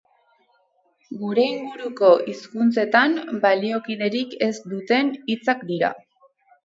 [1.17, 3.13] Gure inguruko hizkuntzetan
[3.45, 5.93] baliokiderik ez duten hitzak dira.